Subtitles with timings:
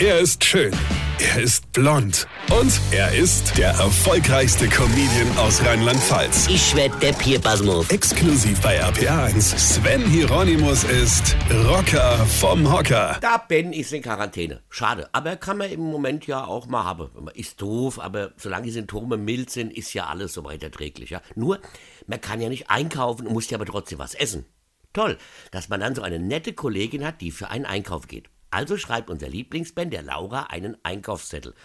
[0.00, 0.72] Er ist schön.
[1.20, 2.26] Er ist blond.
[2.50, 6.48] Und er ist der erfolgreichste Comedian aus Rheinland-Pfalz.
[6.48, 7.88] Ich werd der Pierpasmus.
[7.90, 9.56] Exklusiv bei RPA1.
[9.56, 11.36] Sven Hieronymus ist
[11.68, 13.18] Rocker vom Hocker.
[13.20, 14.62] Da Ben ist in Quarantäne.
[14.68, 15.08] Schade.
[15.12, 17.28] Aber kann man im Moment ja auch mal haben.
[17.34, 21.10] Ist doof, aber solange die Symptome mild sind, ist ja alles soweit erträglich.
[21.10, 21.22] Ja?
[21.36, 21.60] Nur,
[22.08, 24.44] man kann ja nicht einkaufen, muss ja aber trotzdem was essen.
[24.92, 25.18] Toll,
[25.52, 28.28] dass man dann so eine nette Kollegin hat, die für einen Einkauf geht.
[28.54, 31.56] Also schreibt unser Lieblingsband, der Laura, einen Einkaufszettel.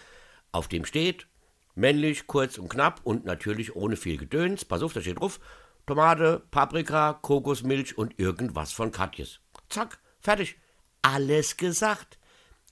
[0.50, 1.28] Auf dem steht,
[1.76, 4.64] männlich, kurz und knapp und natürlich ohne viel Gedöns.
[4.64, 5.38] Pass auf, da steht drauf,
[5.86, 9.38] Tomate, Paprika, Kokosmilch und irgendwas von Katjes.
[9.68, 10.56] Zack, fertig.
[11.00, 12.18] Alles gesagt.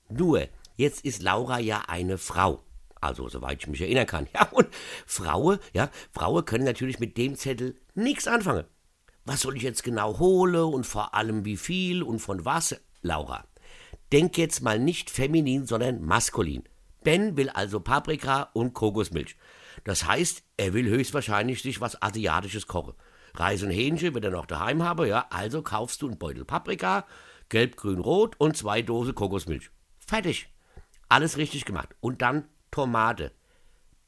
[0.09, 2.65] Nur, jetzt ist Laura ja eine Frau.
[3.01, 4.27] Also, soweit ich mich erinnern kann.
[4.35, 4.66] Ja, und
[5.07, 8.65] Frauen, ja, Frauen können natürlich mit dem Zettel nichts anfangen.
[9.24, 12.74] Was soll ich jetzt genau holen und vor allem wie viel und von was?
[13.01, 13.45] Laura,
[14.12, 16.65] denk jetzt mal nicht feminin, sondern maskulin.
[17.05, 19.37] Ben will also Paprika und Kokosmilch.
[19.85, 22.95] Das heißt, er will höchstwahrscheinlich sich was Asiatisches kochen.
[23.35, 27.07] Reis und Hähnchen wird er noch daheim haben, ja, also kaufst du einen Beutel Paprika,
[27.49, 29.71] gelb, grün, rot und zwei Dosen Kokosmilch.
[29.99, 30.49] Fertig.
[31.09, 31.95] Alles richtig gemacht.
[32.01, 33.32] Und dann Tomate.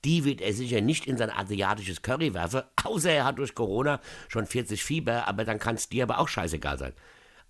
[0.04, 4.00] Die wird er sicher nicht in sein asiatisches Curry werfen, außer er hat durch Corona
[4.28, 6.92] schon 40 Fieber, aber dann kann es dir aber auch scheißegal sein.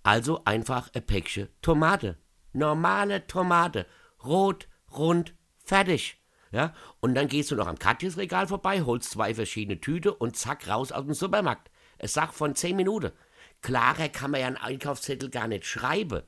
[0.03, 2.17] Also einfach ein Päckchen Tomate.
[2.53, 3.85] Normale Tomate.
[4.23, 6.21] Rot, rund, fertig.
[6.51, 10.35] Ja, und dann gehst du noch am Katjes Regal vorbei, holst zwei verschiedene Tüte und
[10.35, 11.71] zack, raus aus dem Supermarkt.
[11.97, 13.11] Es sagt von 10 Minuten.
[13.61, 16.23] Klarer kann man ja einen Einkaufszettel gar nicht schreiben.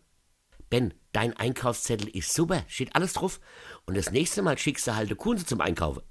[0.69, 3.39] Ben, dein Einkaufszettel ist super, steht alles drauf.
[3.85, 6.03] Und das nächste Mal schickst du halt eine Kunze zum Einkaufen.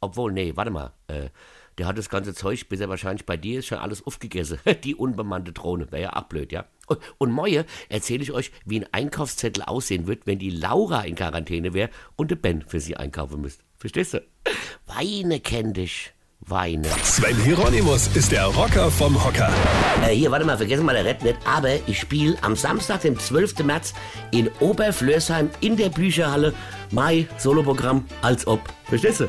[0.00, 0.94] Obwohl, nee, warte mal.
[1.06, 1.30] Äh,
[1.78, 4.58] der hat das ganze Zeug, bis er wahrscheinlich bei dir ist, schon alles aufgegessen.
[4.84, 5.90] Die unbemannte Drohne.
[5.90, 6.66] Wäre ja auch blöd, ja?
[6.86, 11.14] Und, und Moje erzähle ich euch, wie ein Einkaufszettel aussehen wird, wenn die Laura in
[11.14, 13.64] Quarantäne wäre und der Ben für sie einkaufen müsste.
[13.78, 14.22] Verstehst du?
[14.86, 16.12] Weine kenn dich.
[16.46, 16.88] Weine.
[17.02, 19.50] Sven Hieronymus ist der Rocker vom Hocker.
[20.02, 21.38] Äh, hier, warte mal, vergessen mal der Red nicht.
[21.46, 23.60] Aber ich spiele am Samstag, dem 12.
[23.60, 23.94] März,
[24.30, 26.52] in Oberflörsheim in der Bücherhalle
[26.90, 28.60] Mai Soloprogramm als ob.
[28.84, 29.28] Verstehst du?